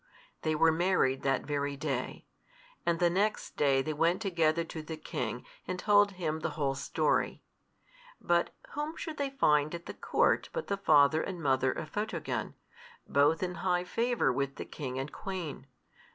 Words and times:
They 0.41 0.55
were 0.55 0.71
married 0.71 1.21
that 1.21 1.43
very 1.45 1.77
day. 1.77 2.25
And 2.87 2.97
the 2.99 3.07
next 3.11 3.55
day 3.55 3.83
they 3.83 3.93
went 3.93 4.19
together 4.19 4.63
to 4.63 4.81
the 4.81 4.97
king, 4.97 5.45
and 5.67 5.77
told 5.77 6.13
him 6.13 6.39
the 6.39 6.49
whole 6.57 6.73
story. 6.73 7.43
But 8.19 8.49
whom 8.71 8.97
should 8.97 9.17
they 9.17 9.29
find 9.29 9.75
at 9.75 9.85
the 9.85 9.93
court 9.93 10.49
but 10.53 10.65
the 10.65 10.77
father 10.77 11.21
and 11.21 11.39
mother 11.39 11.71
of 11.71 11.91
Photogen, 11.91 12.55
both 13.07 13.43
in 13.43 13.53
high 13.61 13.83
favor 13.83 14.33
with 14.33 14.55
the 14.55 14.65
king 14.65 14.97
and 14.97 15.11
queen. 15.11 15.67